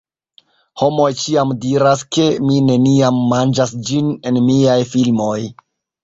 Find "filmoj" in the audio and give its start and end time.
4.95-5.37